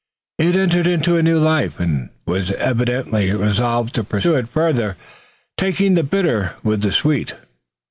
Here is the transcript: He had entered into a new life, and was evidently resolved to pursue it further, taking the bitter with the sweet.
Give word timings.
He 0.39 0.47
had 0.47 0.55
entered 0.55 0.87
into 0.87 1.15
a 1.15 1.21
new 1.21 1.37
life, 1.37 1.79
and 1.79 2.09
was 2.25 2.49
evidently 2.53 3.31
resolved 3.35 3.93
to 3.93 4.03
pursue 4.03 4.35
it 4.35 4.49
further, 4.49 4.97
taking 5.59 5.93
the 5.93 6.01
bitter 6.01 6.55
with 6.63 6.81
the 6.81 6.91
sweet. 6.91 7.35